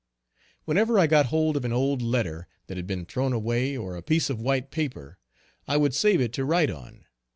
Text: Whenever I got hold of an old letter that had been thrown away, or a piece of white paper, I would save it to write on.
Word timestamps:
Whenever 0.65 0.97
I 0.97 1.05
got 1.05 1.27
hold 1.27 1.55
of 1.55 1.63
an 1.63 1.71
old 1.71 2.01
letter 2.01 2.47
that 2.65 2.75
had 2.75 2.87
been 2.87 3.05
thrown 3.05 3.33
away, 3.33 3.77
or 3.77 3.95
a 3.95 4.01
piece 4.01 4.31
of 4.31 4.41
white 4.41 4.71
paper, 4.71 5.19
I 5.67 5.77
would 5.77 5.93
save 5.93 6.19
it 6.19 6.33
to 6.33 6.43
write 6.43 6.71
on. 6.71 7.05